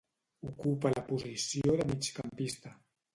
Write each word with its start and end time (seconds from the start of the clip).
Ocupa 0.51 0.91
la 0.93 1.03
posició 1.09 1.75
de 1.83 1.85
migcampista. 1.91 2.73